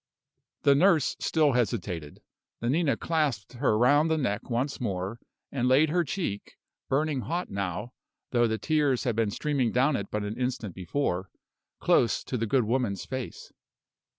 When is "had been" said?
9.03-9.29